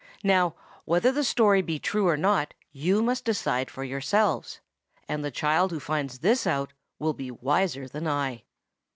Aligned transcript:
Now, 0.23 0.55
whether 0.85 1.11
the 1.11 1.23
story 1.23 1.61
be 1.61 1.77
true 1.77 2.07
or 2.07 2.17
not 2.17 2.55
you 2.71 3.03
must 3.03 3.23
decide 3.23 3.69
for 3.69 3.83
yourselves; 3.83 4.59
and 5.07 5.23
the 5.23 5.29
child 5.29 5.69
who 5.69 5.79
finds 5.79 6.17
this 6.17 6.47
out 6.47 6.73
will 6.97 7.13
be 7.13 7.29
wiser 7.29 7.87
than 7.87 8.07
I. 8.07 8.41